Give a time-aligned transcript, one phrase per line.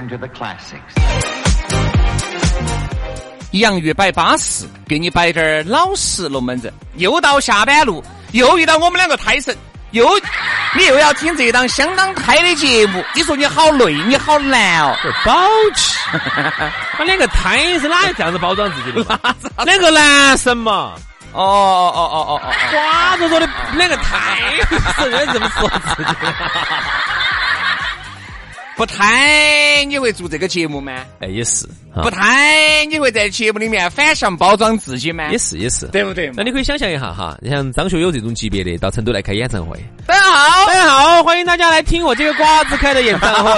[0.00, 0.80] Return to the classics.
[3.52, 6.72] 洋芋摆巴适，给你摆点儿老实龙门阵。
[6.94, 9.56] 又到下班路，又遇到我们两个胎神，
[9.90, 10.08] 又
[10.76, 13.04] 你又要听这档相当胎的节目。
[13.14, 14.96] 你说你好累，你好难哦。
[15.24, 15.98] 宝气，
[16.96, 19.04] 他两个胎是哪有这样子包装自己的？
[19.64, 20.92] 两个男神嘛，
[21.32, 24.54] 哦哦哦哦哦哦，瓜着着的两个胎
[25.02, 26.34] 是，人怎么说自己的。
[28.80, 31.04] 不胎你会做这个节目吗？
[31.20, 35.28] 哎，也是，啊不胎你会在节目里面反向包装自己吗？
[35.30, 35.84] 也是，也是。
[35.88, 36.32] 对不对？
[36.34, 43.52] 那你可以想象一下哈，你像张学友这种级别的到成都来开演唱会，大家好，大家好，欢迎大家来听我这个瓜子开的演唱会，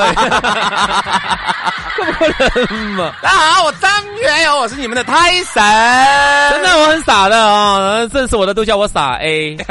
[1.94, 3.14] 可 不可能嘛？
[3.22, 3.88] 大家好，我张
[4.20, 5.62] 学友，我是你们的胎神。
[6.50, 9.56] 真的我很傻的啊，认识我的都叫我傻 A。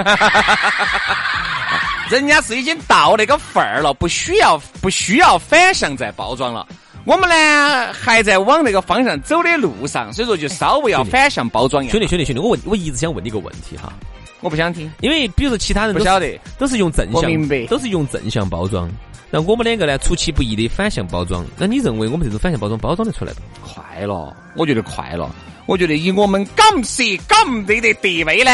[2.11, 6.67] 人家是已经到那个份儿了，不需要不需要反向再包装了。
[7.05, 11.93] 我们呢还在往那个方向走的路上，所以说就稍微要反向包装一下。
[11.93, 13.93] 兄弟，兄弟，兄弟，我问，我一直想问你一个问题哈，
[14.41, 14.91] 我不想听。
[14.99, 18.91] 因为比如说其他人不晓得都是用正向，我明白都是用正向包装。
[19.29, 21.45] 那我们两个呢，出其不意的反向包装。
[21.57, 23.41] 那你认为我们这种反向包装包装得出来不？
[23.65, 25.33] 快了，我觉得快了。
[25.67, 28.51] 我觉得以我们港式港队的地位呢，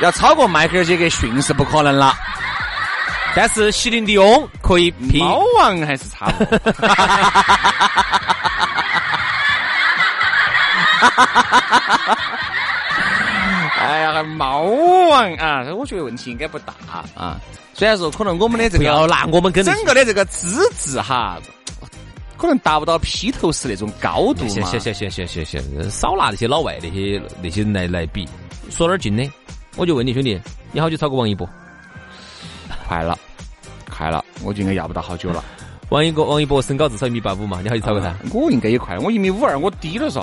[0.00, 2.14] 要超过迈克尔·杰克逊是不可能了。
[3.34, 5.24] 但是席琳迪翁可以拼。
[5.24, 6.58] 猫王还是差不多。
[13.80, 16.74] 哎呀，猫王啊，我觉得问题应该不大
[17.14, 17.38] 啊。
[17.72, 21.38] 虽然说可能我们的这个要拿我们跟整个的这个资质哈，
[22.36, 24.50] 可能达不到披头士那种高度嘛。
[24.50, 28.28] 行行行行行行行，少拿那些老外那些那些人来来比，
[28.70, 29.24] 说点近的。
[29.76, 30.40] 我就问你兄弟，
[30.72, 31.48] 你好久超过王一博？
[32.86, 33.18] 快了，
[33.88, 35.44] 快了，我就应该要不到好久了。
[35.90, 38.14] 王一博，王一博身高至少一米八五嘛，你好久超过他？
[38.32, 40.20] 我应该也快，我一米五二，我低了噻。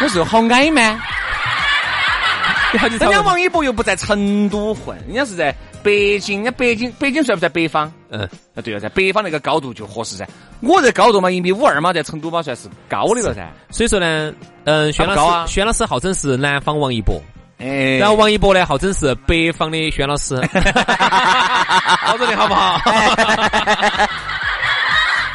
[0.00, 1.00] 我是好矮吗？
[2.72, 7.92] 人家王一博又不在成都混，人家是在北京，人家北京北京算不算北方？
[8.10, 8.22] 嗯，
[8.54, 10.26] 啊，对了，在北方那个高度就合适噻。
[10.60, 13.48] 我这高度嘛，一米五二嘛，在成都嘛算是高的了噻。
[13.70, 14.32] 所以说呢，
[14.64, 17.20] 嗯，轩老师，轩老师号称是南方王一博。
[17.58, 22.80] 哎，然后王一博呢，号称是北方的轩老师，包装的好不好？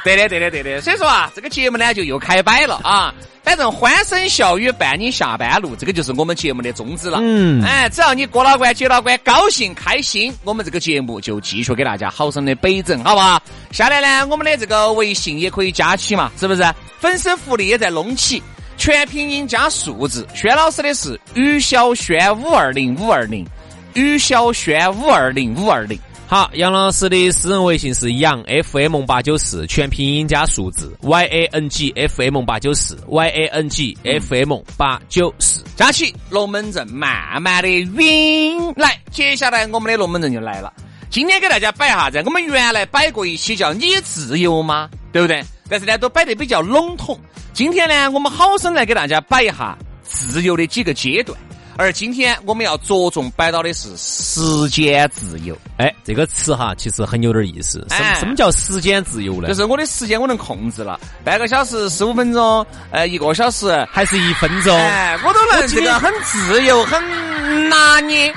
[0.03, 0.81] 对的，对的，对的。
[0.81, 3.13] 所以说啊，这个节目呢就又开摆了啊。
[3.43, 7.17] 反正欢声笑语伴你下班路，这个就是我们节目的宗旨了。
[7.21, 13.41] 嗯哎，只要你过了关、接了关，高兴开心，我们这个节目就继续给大家好生的北整，好不好？
[13.71, 16.63] 下来呢，我们的这个微信也可以加起嘛，是不是？
[16.99, 18.41] 粉丝福利也在弄起，
[18.79, 20.25] 全拼音加数字。
[20.33, 23.45] 轩老师的是于小轩五二零五二零，
[23.93, 25.99] 于小轩五二零五二零。
[26.25, 34.59] 好，杨老师的私人微信是杨 FM 八九四，全拼音加数字 Y A N G F M 八九四 Y A N G F M
[34.77, 35.61] 八九四。
[35.75, 38.97] 加起龙门阵，慢慢的晕来。
[39.11, 40.71] 接下来我们的龙门阵就来了。
[41.09, 42.21] 今天给大家摆啥子？
[42.25, 45.43] 我们原来摆过一期叫“你自由吗”，对不对？
[45.69, 47.19] 但是呢，都摆得比较笼统。
[47.53, 51.37] 今天呢，我们好生来给大家摆一下自由的几个阶段。
[51.77, 57.79] 而今天我们要着重摆到的是时间自由，哎，这个词哈，其实很有点意思。
[57.89, 59.47] 什么哎什么叫时间自由呢？
[59.47, 64.75] 就是我的时间我能控制了，半个小时、十五分钟，呃，一个小时，还是一分钟？
[64.77, 68.33] 哎，我都能这个很自由，很拿捏。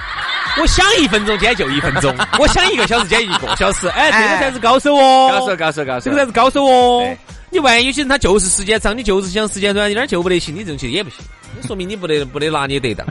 [0.61, 3.89] 我想一分钟，今天就一分钟； 我想一个小时，今天一个小时。
[3.89, 7.17] 哎，这个才是高手哦，高手，高手，高手，这个才是高手哦。
[7.51, 11.19] 你万一有些人他就是时间长，你就是想时间短，一点救不得行，你这种其实也不行，
[11.61, 13.07] 那说明你不得不得拿捏得当。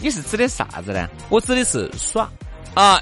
[0.00, 1.08] 你是指的啥子呢？
[1.28, 2.28] 我指的是耍，
[2.74, 3.00] 啊，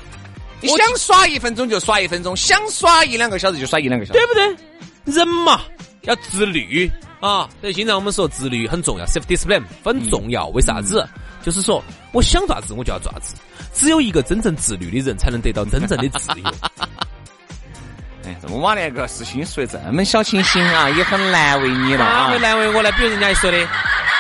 [0.61, 5.14] 你想耍一分钟就耍一分钟，想耍一两个小时就耍一两个小时，对不对？
[5.14, 5.61] 人嘛
[6.02, 10.49] 要自律啊，所以经常我们说自律很重要，self discipline 很重要。
[10.49, 11.06] 为啥子？
[11.43, 11.82] 就是说
[12.12, 13.35] 我想咋子我就要咋子，
[13.73, 16.50] 只有一个真正自律的人才能得到真正的自由。
[18.26, 22.38] 哎，这么晚连个事情说的这么小清新啊，也很难为你了啊哪会。
[22.38, 22.93] 难为我呢？
[22.93, 23.56] 比如人家说的，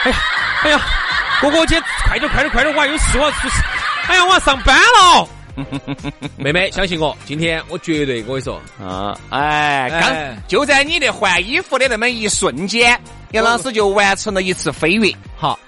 [0.04, 0.16] 哎呀，
[0.62, 0.80] 哎呀，
[1.42, 3.62] 哥哥姐快点快点快点，我还有事我要出事，
[4.06, 5.28] 哎呀，我要上班了。
[6.36, 12.98] 妹妹，相信我，今天我绝对跟你说，啊，哎，刚哎就在你的换衣服的那么一瞬间，
[13.32, 15.12] 杨老师就完成了一次飞跃。
[15.36, 15.58] 好，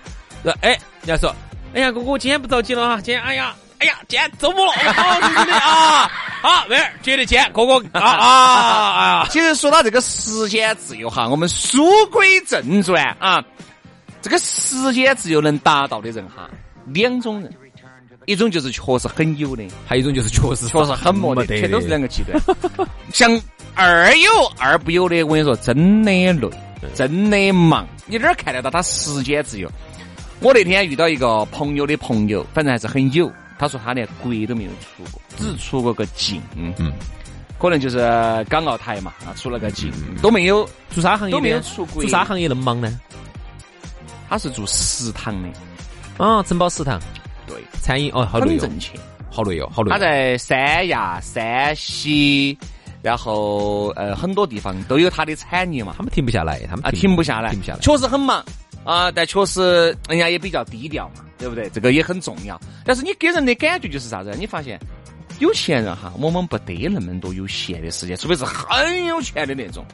[0.43, 0.71] 呃，哎，
[1.03, 1.35] 人家说，
[1.75, 6.11] 哎呀，哥哥，今天不着急了啊，今天，哎呀，哎呀，今天周末了， 哦，对对对啊，
[6.43, 8.27] 好，妹儿，绝对见，哥哥啊啊
[9.21, 9.27] 啊！
[9.31, 13.43] 其实说到这个时间自由哈，我们书归正传啊，
[14.23, 16.49] 这个时间自由能达到的人哈，
[16.87, 17.53] 两种人，
[18.27, 22.41] 一种就是确实很有的，还有一种就是确实确实很没的，得全都是两个极端。
[23.13, 23.31] 像
[23.75, 26.51] 二有二不有的，我跟你说，真的累，
[26.95, 29.71] 真的忙，你哪儿看得到他时间自由？
[30.41, 36.93] 我那天遇到一个朋友的朋友，反正还是很有，他说他连国都没有出过，只出过个境，嗯嗯，
[37.59, 37.99] 可能就是
[38.49, 39.93] 港澳台嘛，啊，出了个境，
[40.23, 40.69] 都没有。
[40.91, 41.33] 做啥行业？
[41.33, 42.99] 都没有出国做啥行业那么忙呢？
[44.31, 45.49] 他是做食堂的，
[46.25, 46.99] 啊，承包食堂、
[47.47, 48.99] 对，餐饮哦，好累哦，很挣钱。
[49.31, 49.93] 好累哦，好累哦。
[49.93, 52.59] 他在三亚、山西，
[53.03, 57.79] 然后呃很多地方都有他的产业嘛他，们停不下来，他们啊停不下来，停不下来。
[57.81, 58.43] 确实很忙
[58.85, 61.69] 啊，但确实人家也比较低调嘛，对不对？
[61.71, 62.61] 这个也很重要。
[62.85, 64.35] 但是你给人的感觉就是啥子？
[64.38, 64.79] 你发现
[65.38, 69.85] 有钱人哈，往往不得那么多有闲的时间，除非是很有钱的那种。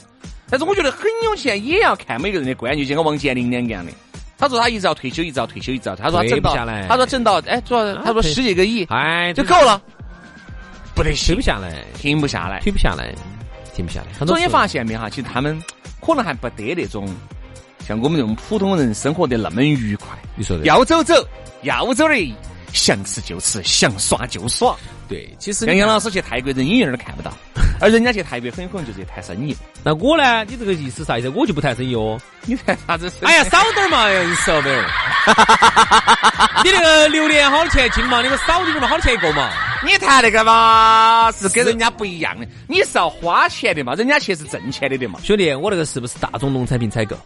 [0.49, 3.91] 但是我觉得很有钱也要看每个人的观念，就跟王健林两个样的。
[4.39, 5.97] 他说他一直要退休，一直要退休，一直要。
[5.97, 9.83] 他说他挣不下来，他说挣到，哎，主要他说退十几个亿哎，就够了，
[10.95, 12.61] 不得停不，下来，停不下来。
[12.61, 13.13] 停不下来，
[13.75, 14.27] 停不下来。
[14.27, 15.09] 所以你发现没哈？
[15.11, 15.61] 其实他们
[16.01, 17.09] 可能还不得那种
[17.87, 20.09] 像我们这种普通人生活的那么愉快。
[20.35, 21.15] 你说的要走走，
[21.63, 22.37] 要走的，
[22.73, 24.77] 想吃就吃，想耍就耍。
[25.09, 27.33] 对，其实你看像杨老师去泰国，人影影儿都看不到，
[27.81, 29.57] 而人家去泰国很有可能就是谈生意。
[29.85, 30.45] 那我呢？
[30.49, 31.29] 你这个意思啥意思？
[31.29, 32.21] 我就不谈生意哦。
[32.45, 33.25] 你谈啥子生意？
[33.27, 34.85] 哎呀，少点儿嘛，你说妹儿。
[36.65, 38.21] 你那个榴莲好多钱一斤嘛？
[38.21, 39.49] 你个少点儿嘛，好多钱一个嘛？
[39.87, 42.47] 你谈那个嘛，是跟人家不一样的。
[42.67, 45.21] 你是要花钱的嘛，人家去是挣钱的的嘛。
[45.23, 47.17] 兄弟，我那个是不是大众农产品采购？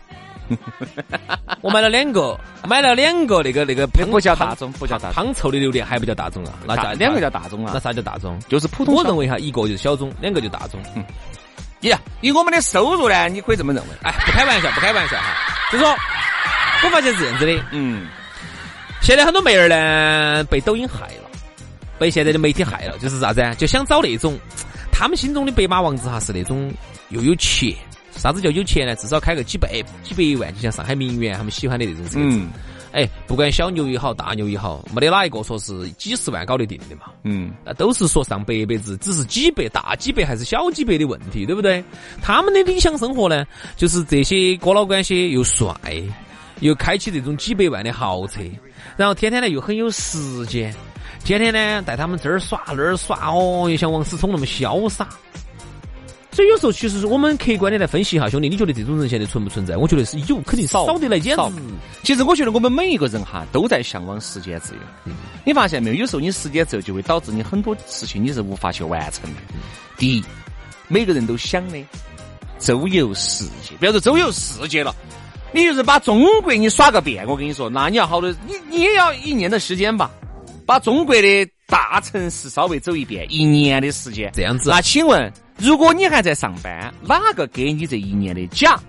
[1.62, 6.54] 我买了两个，买了两个那个那个那不叫大众，不叫大众，汤臭的榴莲还不叫大众啊？
[6.66, 8.38] 那叫两个叫大众啊那，啥叫大众？
[8.48, 8.94] 就是普通。
[8.94, 10.80] 我认为哈，一个就是小众，两个就大众。
[11.82, 13.88] 呀，以我们的收入呢，你可以这么认为。
[14.02, 15.34] 哎，不开玩笑，不开玩笑哈。
[15.72, 15.88] 就说，
[16.84, 18.06] 我发现是这样子的，嗯，
[19.00, 21.30] 现在很多妹儿呢被抖音害了，
[21.98, 23.54] 被现在的媒体害了，就是啥子啊？
[23.54, 24.38] 就想找那种
[24.92, 26.72] 他们心中的白马王子哈，是那种
[27.10, 27.74] 又有钱。
[28.12, 28.94] 啥子叫有钱呢？
[28.96, 32.18] 至少开个几百几百万，就像上海名媛他们喜欢的那种车子。
[32.20, 32.48] 嗯
[32.92, 37.02] 哎，不管小牛也好，大牛也好，没得哪一个说是几十万搞得定的嘛。
[37.22, 41.84] 嗯，那都是说上百辈子，只是几百、大几百还是小几百的问题，对不对？
[42.20, 43.46] 他们的理想生活呢，
[43.76, 45.72] 就是这些哥老倌些又帅，
[46.58, 48.40] 又开起这种几百万的豪车，
[48.96, 50.74] 然后天天呢又很有时间，
[51.22, 55.06] 天天呢带他们这儿耍那儿耍，哦，又像王思聪那么潇洒。
[56.40, 59.76] 所以有时候其实是我们客观的来分析一下，兄弟，你觉得这种人现在存不存在？
[59.76, 61.52] 我觉得是有，肯定少少的来，简直少
[62.02, 65.12] 其实我觉得我们每一个人哈都在向往时间自由。
[65.44, 65.96] 你发现没有？
[65.96, 69.40] 有时候你时间自由就会导致你很多事情你是无法去完成的。
[69.98, 70.24] 第一，
[70.88, 71.78] 每个人都想的
[72.58, 74.96] 周游世界，不要说周游世界了，
[75.52, 77.26] 你就是把中国你耍个遍。
[77.28, 80.10] 我跟你说，那你要好多，你你也要一年的时间吧，
[80.64, 84.32] 把中国的大城市稍微走一遍，一年的时间。
[84.34, 85.30] 这样子啊那请问，
[85.60, 88.80] 如果你还在上班，哪个给你这一年的假？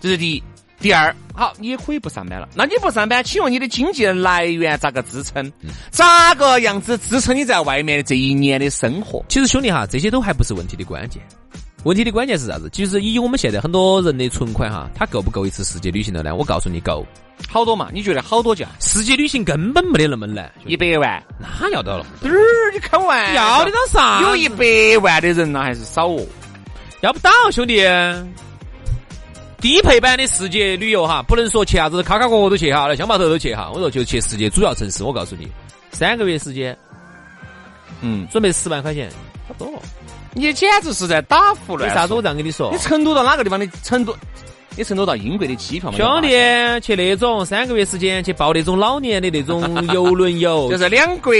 [0.00, 0.42] 这是第一。
[0.80, 2.46] 第二，好，你也可以不上班了。
[2.54, 5.50] 那你不上班，请问你的经济来源咋个支撑？
[5.90, 9.24] 咋个样子支撑你在外面的这一年的生活？
[9.28, 11.22] 其实兄弟哈，这些都还不是问题的关键，
[11.84, 12.68] 问题的关键是啥子？
[12.72, 16.34] 其实以我们现在很多人的存款哈，他够不够一次世界旅行的呢？
[16.34, 17.06] 我告诉你够，
[17.48, 17.90] 好多嘛？
[17.92, 18.66] 你觉得好多价？
[18.80, 21.22] 世界旅行根本没得那么难，一百万？
[21.38, 22.06] 哪要到了？
[22.22, 24.22] 嘚儿，你开玩笑要得到啥？
[24.22, 24.64] 有一百
[25.02, 26.24] 万的人呢，还是少哦。
[27.02, 27.82] 要不到，兄弟。
[29.60, 33.70] 低配版的世界旅游哈，不能说去啥子卡卡角角都去哈，来乡坝头都去哈。
[33.72, 35.48] 我说就去世界主要城市，我告诉你，
[35.90, 36.76] 三个月时间
[38.00, 39.10] 嗯，准备十万块钱，
[39.48, 39.82] 差不多了。
[40.34, 41.88] 你简直是在打胡乱说。
[41.88, 42.78] 为啥子我这样跟你说你？
[42.78, 44.14] 成都到哪个地方的成都？
[44.76, 45.96] 你成都到英国的机票吗？
[45.96, 46.28] 兄弟，
[46.80, 49.62] 去那种三个月时间去报那种老年的那种
[49.94, 51.32] 游轮游，就是两国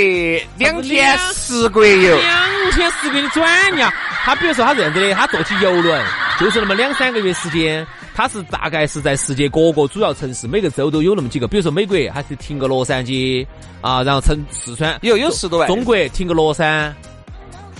[0.56, 2.16] 两天十国游。
[2.16, 3.92] 两天十国的转呀。
[4.24, 6.00] 他比如说他这样子的，他坐起游轮，
[6.38, 7.84] 就是那么两三个月时间，
[8.14, 11.48] 他是大概是在世界各个主要城市，每个州都有那么几个。
[11.48, 13.44] 比如说美国，还是停个洛杉矶
[13.80, 15.66] 啊，然后成四川有有十多万。
[15.66, 16.94] 中国停个乐山。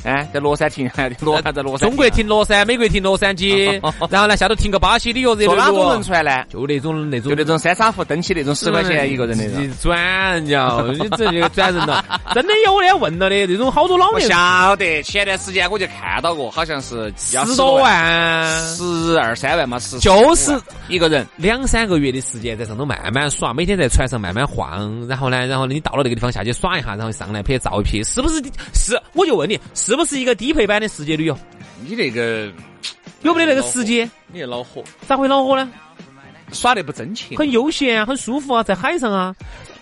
[0.05, 0.89] 哎，在乐山停，
[1.21, 1.89] 罗山在乐山。
[1.89, 3.81] 中国停乐山，美国停洛杉矶，
[4.11, 6.45] 然后呢，下头停个巴西旅游热坐哪种轮船呢？
[6.51, 9.45] 就那种那种，就那种三沙湖登起那种十块钱一个人的。
[9.81, 9.99] 转
[10.35, 12.05] 人家，你这就转人了。
[12.35, 14.29] 真的有的问了的，那种好多老年。
[14.29, 20.53] 晓得，前段时间我就看到过，好像是十多万，十二三万嘛，十就是
[20.89, 28.43] 一个人两三个月的时间在上头慢慢耍，每天在船上慢慢晃，然后呢，然后你到了那个地方下去耍一下，然后上来拍照一拍，是不是？
[28.75, 29.94] 是，我就问你，是。
[29.95, 31.39] 是不是一个低配版的世界旅游？
[31.87, 32.53] 你那个
[33.23, 34.11] 有没得那个时间？
[34.27, 34.83] 你也恼火？
[35.07, 35.71] 咋会恼火呢？
[36.51, 39.33] 耍得不真切，很悠闲啊，很舒服啊，在海上啊。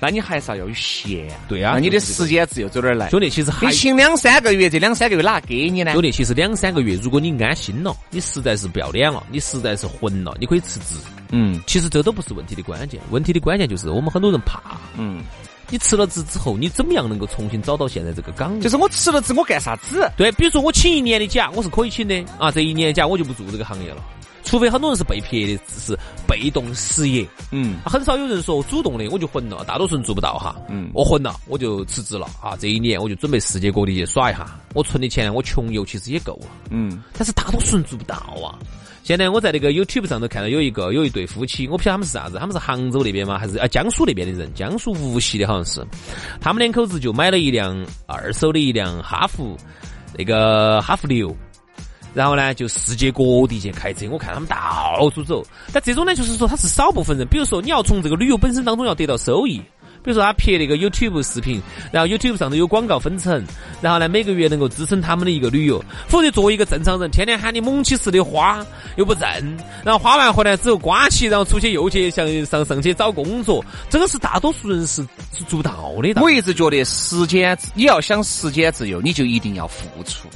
[0.00, 1.26] 那你还是要有闲。
[1.48, 3.08] 对啊，那你的时间自由走哪儿来？
[3.08, 5.94] 兄弟，其实你请两三个月，这两三个月哪给你呢？
[5.94, 11.00] 兄弟，其实两三个月，如果你安心了，你实在是不要脸了，你实在是混了，你可以辞职。
[11.30, 14.60] 嗯，其实这都不是问题的关键，问题的关键就是我们很多人怕。
[14.98, 15.22] 嗯。
[15.70, 18.60] 你辞了职之后，你怎么样能够重新找到现在这个岗位？
[18.60, 20.10] 就是我辞了职，我干啥子？
[20.16, 22.50] 对，比如说我请一年的假，我是可以请的啊。
[22.50, 24.02] 这一年假我就不做这个行业了，
[24.44, 27.26] 除非很多人是被撇的，是被动失业。
[27.50, 29.64] 嗯，很少有人说主动的，我就混了。
[29.64, 30.56] 大多数人做不到哈。
[30.68, 32.56] 嗯，我混了，我就辞职了啊。
[32.58, 34.60] 这一年我就准备世界各地去耍一下。
[34.74, 36.48] 我存的钱，我穷游其实也够了。
[36.70, 38.58] 嗯，但是大多数人做不到啊。
[39.02, 43.36] 现在我在那个 YouTube 上头看到有一个有一对夫妻，我不晓得他们是啥子，他们是杭州那边吗？
[43.36, 44.52] 还是啊江苏那边的人？
[44.54, 45.84] 江苏无锡的好像是。
[46.40, 49.56] 他们两口子就买了一辆二手的一辆哈弗，
[50.16, 51.36] 那个哈弗六，
[52.14, 54.08] 然后呢就世界各地去开车。
[54.08, 59.60] 我看他们到处走，但这种呢就是说他是少部分人，比如说你要从这个旅游本身当中要得到收益。
[60.02, 61.60] 比如说他拍那个 YouTube 视频，
[61.92, 63.44] 然后 YouTube 上头有广告分成，
[63.80, 65.82] 然后呢每个月能够支撑他们的一个旅游。
[66.08, 68.64] 否则作为一个正常人，天天喊你猛起似的花
[68.96, 69.28] 又不挣，
[69.84, 76.20] 然后花完回来之后刮起，然后出去又去想上上去找工作，这个是大多数人是是做不到的。
[76.20, 80.28] 我一直觉得时间，你要想时间自由，你就一定要付出。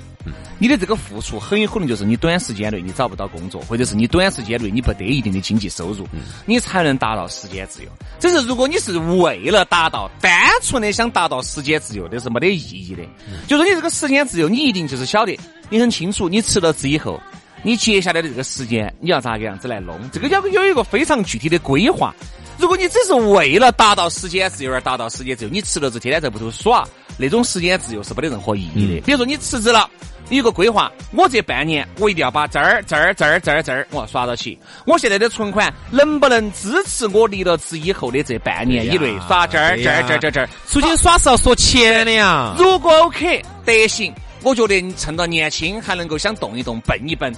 [0.58, 6.08] 你的这个付出很有可能就是你短时间内你找不到工作，或者是你短时间内你不得一定的经济收入，
[6.46, 7.88] 你才能达到时间自由。
[8.18, 10.32] 只是如果你是为了达到单
[10.62, 13.02] 纯的想达到时间自由，那是没得意义的。
[13.46, 17.20] 就说你这个时间自由，你一定就是晓得，你很清楚，你辞了职以后，
[17.62, 22.14] 你接下来的这个时间你要咋个样子来弄，这个要有一个非常具体的规划。
[22.58, 29.00] 如果你只是为了达到时间自由而达到时间自由，你辞了职天天在屋头耍，那种时间自由是没得任何意义的。
[29.02, 29.90] 比如说你辞职了。
[30.28, 34.58] 你有个规划，我这半年我一定要把这儿、这儿、这儿、这儿、这儿我要耍到起。
[34.84, 40.48] 我现在的存款能不能支持我离了职以后的这半年以内耍这儿、这儿、这儿、这儿、这儿？
[40.68, 42.54] 出去耍是要说钱的呀。
[42.58, 47.32] 如果 OK 得行，我觉得你趁着年轻还能够想动一动、蹦一蹦，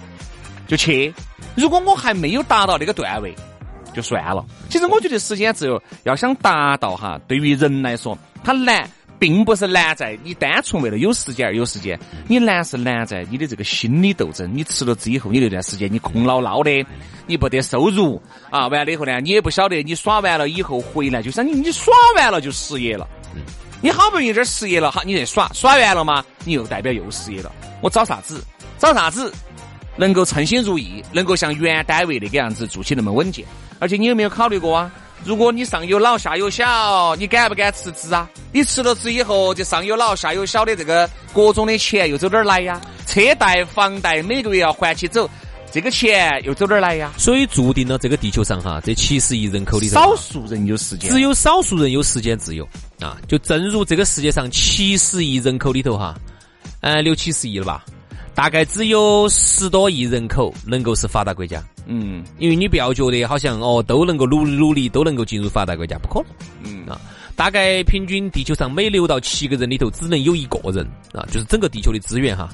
[0.66, 1.12] 就去。
[1.54, 3.34] 如果我还没有达到那个段位，
[3.92, 4.42] 就算了。
[4.70, 8.88] 其实我觉得时间自由要想达到哈，对于人来说，它难。
[9.18, 14.50] 并不是难在你单纯为了有时间而有时间，你难是难在你的这个心理斗争。
[14.54, 16.86] 你辞了职以后，你那段时间你空落落的，
[17.26, 18.20] 你不得收入
[18.50, 23.06] 啊，完了以后呢，你也不晓得你耍完了以后回来，就像你你耍完了就失业了。
[23.80, 26.24] 你好不容易这儿失业了，好，你在耍耍完了吗？
[26.44, 27.52] 你又代表又失业了。
[27.80, 28.42] 我找啥子？
[28.78, 29.32] 找啥子？
[29.96, 33.44] 能够称心如意，能够像原单位那个样子做起那么稳健。
[33.80, 34.90] 而且你有没有考虑过啊？
[35.24, 38.28] 如果你上有老下有小，你敢不敢辞职啊？
[38.52, 42.80] 你辞了职以后，这上有老下有小的这个各种的钱又走哪儿来呀？
[43.06, 45.28] 车贷、房贷每个月要还起走，
[45.70, 47.12] 这个钱又走哪儿来呀？
[47.18, 52.66] 所以注定了这个地球上哈，这七十亿人口里头，少数人有时间，只有少数人有时间自由
[53.00, 53.18] 啊！
[53.28, 56.14] 就正如这个世界上七十亿人口里头哈，
[56.80, 57.84] 呃，六七十亿了吧？
[58.38, 61.60] 大概只有十多亿人口能够是发达国家。
[61.86, 66.28] 嗯，因为你不要觉得好像哦都能够努努力都能够进入发达国家，不可能。
[66.62, 67.00] 嗯啊，
[67.34, 72.48] 大概平均地球上每六到七个人里头只能有一个人啊，就是整个地球的资源哈。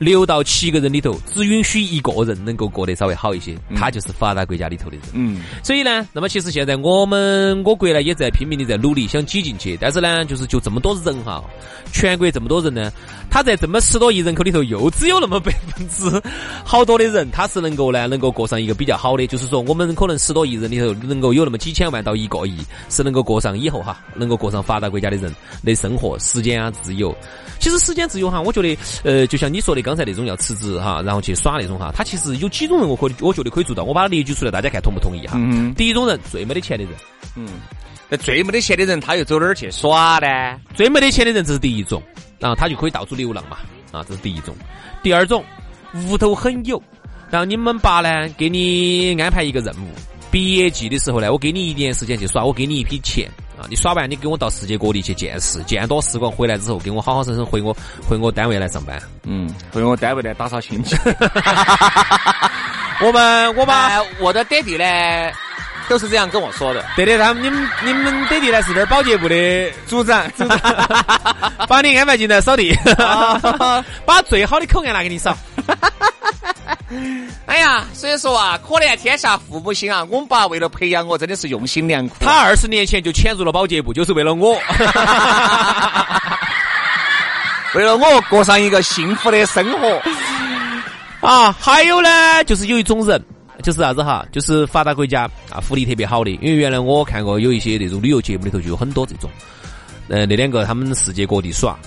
[0.00, 5.04] 六到七个人里头，只允许一个人能够过得稍微好一些，他就是发达国家里头的人。
[5.12, 11.44] 嗯，所以呢，那么其实现在我们我国呢也在拼命的在努力想挤进去，但是呢，就是就这么多人哈，
[11.92, 12.90] 全国这么多人呢，
[13.28, 16.10] 他在这么十多亿人口里头，又只有那么百分之
[16.64, 22.56] 好多的人，他是能够呢能够过上一个比较好的，就是说我们可能十多亿人里头能够有那么几千万到一个亿，
[22.88, 25.30] 是能够过上以后哈，能够过上发达国家的人
[25.62, 27.14] 的生活，时间啊自由。
[27.58, 29.82] 其实时间自由哈，我觉得呃，就像你说的。
[29.89, 35.34] 刚才那种要辞职哈，然后去耍那种哈，他其实有几种人我可以我觉得可以做到，我把它列举出来，大家看同不同意哈。
[35.36, 36.92] 嗯第一种人最没得钱的人，
[37.36, 37.46] 嗯，
[38.08, 40.58] 那最没得钱的人，他又走哪儿去耍呢？
[40.74, 42.02] 最没得钱的人这是第一种，
[42.38, 43.58] 然后他就可以到处流浪嘛，
[43.92, 44.54] 啊，这是第一种。
[45.02, 45.44] 第二种，
[46.08, 46.82] 屋头很有，
[47.30, 49.88] 然后你们爸呢给你安排一个任务，
[50.30, 53.30] 毕业季的时候呢，我给你一年时间去耍，我给你一批钱
[53.60, 57.76] 啊，你耍完你跟我到世界各地去见识，见多识广，回来之后给我好好生生回我
[58.08, 58.98] 回我单位来上班。
[59.24, 60.96] 嗯，回我单位来打扫清洁。
[63.02, 64.84] 我们我把哎，我的爹地呢，
[65.88, 66.82] 都是这样跟我说的。
[66.96, 70.58] 对的，他们你们你们爹地呢是那儿保洁部的组长， 组长
[71.68, 72.74] 把你安排进来扫地，
[74.06, 75.36] 把最好的口岸拿给你扫。
[77.46, 80.04] 哎呀，所以说啊，可怜天下父母心啊！
[80.10, 82.16] 我们爸为了培养我，真的是用心良苦。
[82.20, 84.60] 他二十年前就潜入了保洁部，就是为了我。
[87.74, 90.02] 为了我过上一个幸福的生活。
[91.26, 93.22] 啊，还有呢，就是有一种人，
[93.62, 96.30] 就是啥子哈，就是发达国家啊，福利特别好的。
[96.30, 99.30] 因为原来我看过有一些那种旅游节目里头就有很多这种，
[100.08, 101.78] 呃，那两个他们世界各地耍。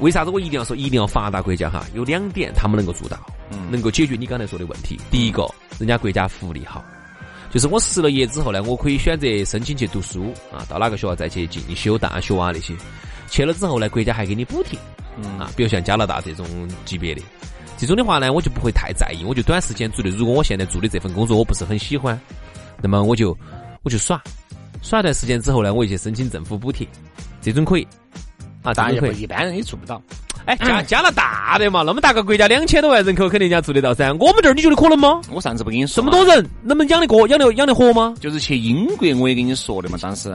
[0.00, 1.84] 为啥子我一定要说一定要发达国家哈？
[1.94, 3.18] 有两点他们能够做到，
[3.70, 4.98] 能够解决你刚才说的问题。
[5.10, 5.46] 第一个，
[5.78, 6.82] 人家国家福利好，
[7.50, 12.74] 就是我失了业之后呢，我可以选择申请去读书啊，到哪个学校再去进修大学啊那些。
[13.28, 14.78] 去了之后呢，国家还给你补贴，
[15.38, 16.46] 啊，比如像加拿大这种
[16.86, 17.20] 级别的。
[17.76, 20.08] 这种的话呢，我就不会太在意，我就短时间做的。
[20.10, 22.18] 如果我现在做的这份工作我不是很喜欢，
[22.82, 23.36] 那么我就
[23.82, 24.22] 我就耍，
[24.80, 26.88] 耍一段时间之后呢，我就去申请政府补贴，
[27.42, 27.86] 这种可以。
[28.62, 29.20] 啊，当然。
[29.20, 30.00] 一般人也做不到。
[30.46, 34.10] 哎，加加拿大的嘛，那么大个国家，两千多万人口，肯定人家做得到噻。
[34.14, 35.20] 我们这儿你觉得可能吗？
[35.30, 38.14] 我上次不跟你说这么多人，能不能养得过、养得养得活吗？
[38.20, 40.34] 就是去英国，我也跟你说的嘛，当时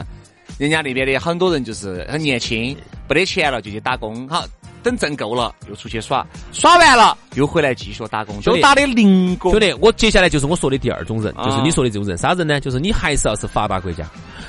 [0.60, 2.78] 人家那边的很多人就是很年轻，
[3.10, 4.46] 没得钱了就去打工，好，
[4.84, 9.52] 等挣够了又出去耍，耍完了又回来继续打工，就打的零工。
[9.52, 12.60] 兄弟，我接下来就是我说的第二种人，就是啊你说的这种人，啥人呢？
[12.60, 14.06] 就是你还是要是发达国家，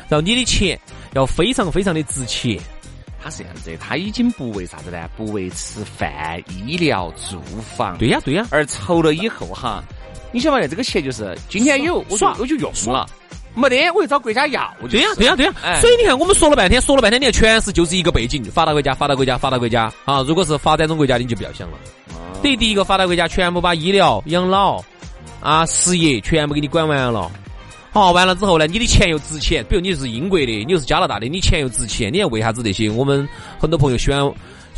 [0.08, 0.78] 然后你的钱
[1.14, 2.60] 要非常非常的值钱。
[3.26, 5.10] 他是这样子的，他已经不为啥子呢？
[5.16, 7.40] 不为吃饭、医疗、住
[7.76, 9.82] 房，对呀，对呀，而筹了以后哈，
[10.30, 13.04] 你晓不晓得这个钱就是今天有我就耍我就用了，
[13.52, 14.72] 没得我就找国家要。
[14.88, 15.52] 对呀，对呀，对呀。
[15.64, 20.22] 哎所以你看，我们说了半天，说了半天，你看全是就是一个背景，发达国家，发达国家，发达国家啊！
[20.22, 21.78] 如果是发展中国家，你就不要想了。
[22.44, 24.80] 等于第一个发达国家全部把医疗、养老
[25.40, 27.28] 啊、失业全部给你管完了。
[28.00, 29.64] 啊，完了之后呢，你的钱又值钱。
[29.68, 32.12] 比如你是英国的，你又是加拿大的，你钱又值钱。
[32.12, 33.26] 你看为啥子那些我们
[33.58, 34.20] 很多朋友喜欢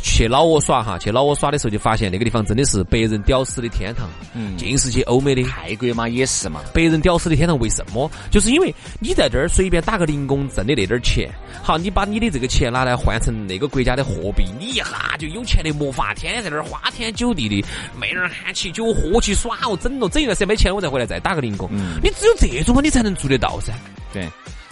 [0.01, 0.97] 去老挝耍哈？
[0.97, 5.43] 去老挝耍的时候就发现那个地方真的是白人屌丝的天堂，嗯尽是去欧美的。
[5.43, 8.09] 泰国嘛也是嘛，白人屌丝的天堂，为什么？
[8.29, 11.29] 就是因为你在这儿随便打个零工挣的那点儿钱，
[11.61, 14.85] 好，你把你的这个钱拿来换成那个国家的货币，你一下
[15.17, 17.65] 就有钱的魔法，天天在那儿花天酒地的，
[17.99, 21.69] 妹儿喊起酒喝起耍哦，整了整一段时间没钱了，我再回来再打个零工。
[21.71, 23.73] 嗯你只有这种嘛，你才能做得到噻。
[24.13, 24.27] 对。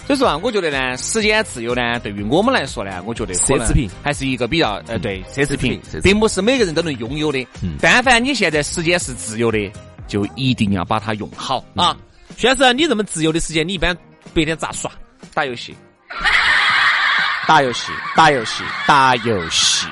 [0.07, 7.45] 所以说啊，我觉得呢，时间自由呢，对于我们来说呢，我觉得奢侈品还是一个比较呃，对奢侈品并不是每个人都能拥有的。
[7.61, 9.71] 嗯但凡你现在时间是自由的，
[10.07, 11.95] 就一定要把它用好啊！
[12.37, 13.93] 徐老师，你这么自由的时间，你一般
[14.33, 14.89] 白天咋耍？
[15.33, 15.75] 打游戏，
[17.45, 19.87] 打游戏，打游戏，打游戏，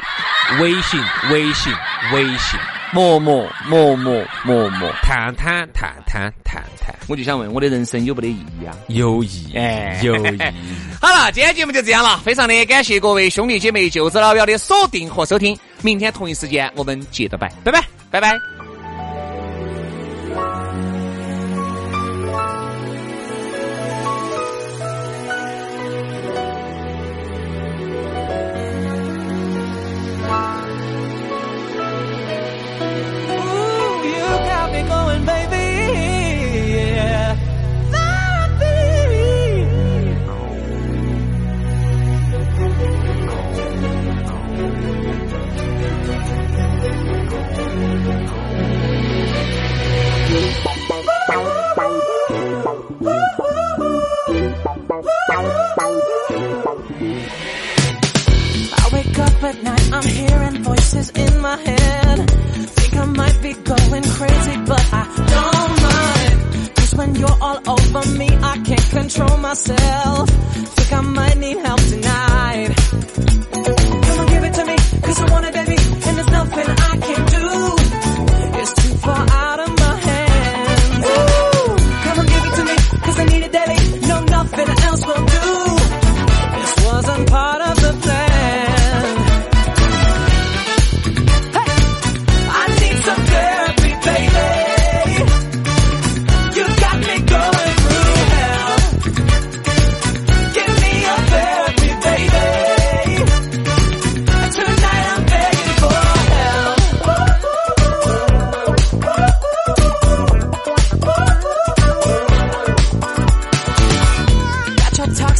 [0.61, 1.73] 微信，微信，
[2.13, 2.59] 微信，
[2.95, 4.89] 磨磨磨磨磨磨。
[5.03, 8.73] 探探探探探探，我就想问，我的人生有没得意义啊？
[8.87, 10.39] 有意义，哎有意义。
[11.01, 15.57] 好了，今天节目就这样了，非常的感谢各位兄弟姐妹、舅子老表的锁定和收听。
[15.81, 17.83] 明天同一时间我们接着摆，拜拜。
[18.09, 18.54] 拜拜。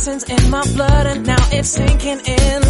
[0.05, 2.61] Toxins in my blood and now it's sinking in.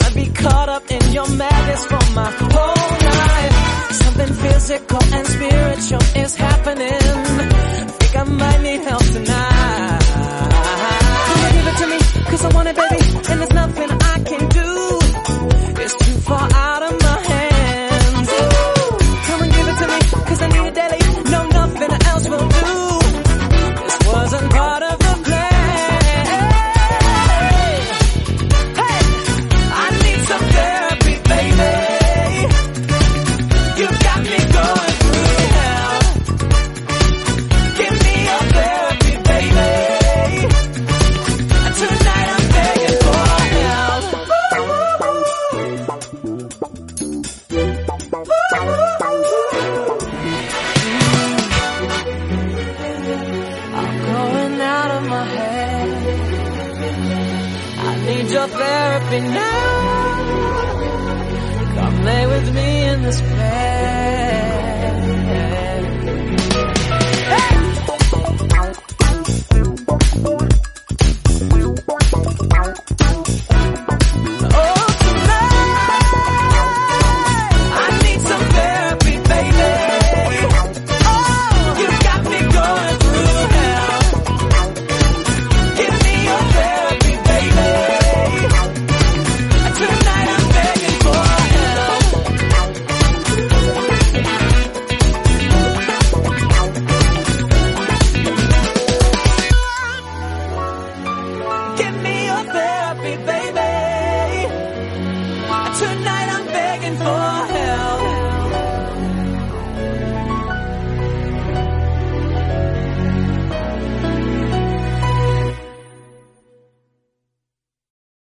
[0.00, 3.92] Might be caught up in your madness for my whole life.
[3.92, 7.00] Something physical and spiritual is happening.
[7.98, 10.00] Think I might need help tonight.
[11.26, 11.98] Come on, give it to me,
[12.30, 13.00] cause I want it, baby.
[13.30, 14.07] And there's nothing I